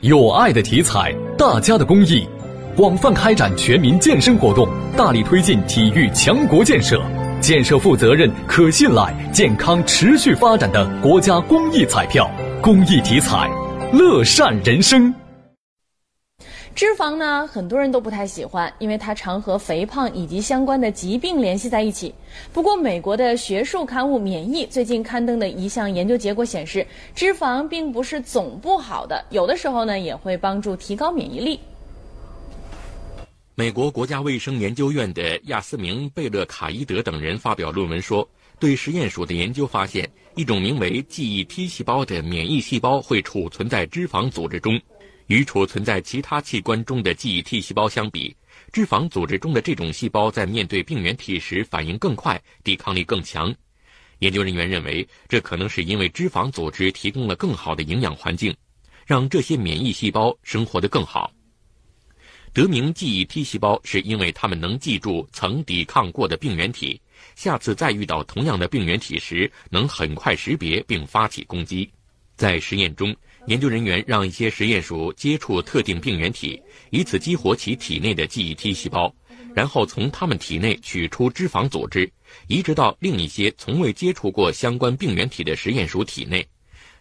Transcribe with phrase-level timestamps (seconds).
[0.00, 2.26] 有爱的体彩，大家的公益，
[2.76, 7.00] 广泛开展全民健身活动，大力推进体育强国建设，
[7.40, 12.30] 建设负责任、可信赖、健康持续发展的国家公益彩票。
[12.60, 13.50] 公益体彩，
[13.92, 15.14] 乐善人生。
[16.74, 22.12] 脂肪呢，很多人都不太喜欢，因为它常和肥胖以及相关的疾病联系在一起。
[22.52, 26.84] 不过，美国的学术刊物《免疫》最近刊登的一项研究结果显示，
[27.14, 31.60] 脂肪并不是总不好的，有的时候呢也会帮助提高免疫力。
[33.54, 38.28] 美国国家卫生研究院的亚斯明·贝勒卡伊德等人发表论文说，
[38.58, 44.76] 对实验鼠的研究发现，一种名为记忆 T 细胞的免疫细胞会储存在脂肪组织中。
[45.28, 48.36] 与储存在其他器官中的记忆 T 细胞相比，
[48.72, 53.54] 脂肪组织中的这种细胞在面对病原体时反应更快，抵抗力更强。
[54.18, 58.54] 研究人员认为，这可能是因为脂肪组织提供了更好的营养环境，
[59.06, 61.32] 让这些免疫细胞生活得更好。
[62.52, 67.00] 得名记忆 T 细胞是因为它们能记住曾抵抗过的病原体，
[67.34, 71.90] 下次再遇到同样的病原体时，能很快识别并发起攻击。
[72.36, 73.16] 在实验中。
[73.46, 79.14] 研究人员让一些实验鼠接触特定病原体，以此激活其体内的记忆 T 细胞，
[79.54, 82.10] 然后从它们体内取出脂肪组织，
[82.48, 86.46] 移植到另一些从未接触过相关病原体的实验鼠体内。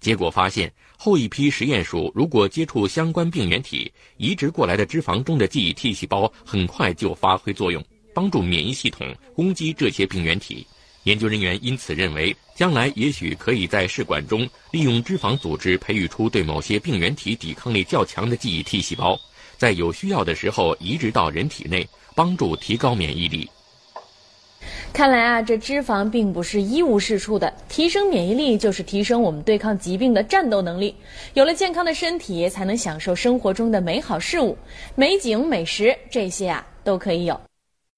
[0.00, 10.66] 结果发现，后一批实验鼠如果接触相关病原体，移植过来的脂肪中的记忆 T 细胞很快就发挥作用，帮助免疫系统攻击这些病原体。
[11.04, 19.18] 研究人员因此认为，将来也许可以在试管中利用脂肪组织培育出对某些病原体抵抗力较强的记忆 T 细胞，
[19.56, 23.48] 在有需要的时候移植到人体内，帮助提高免疫力。
[24.92, 30.94] 看来啊，这脂肪并不是一无是处的，提升免疫力就是提升我们对抗疾病的战斗能力。
[31.32, 34.54] 有了健康的身体，才能享受生活中的美好事物、
[34.94, 37.40] 美景、美食，这些啊都可以有。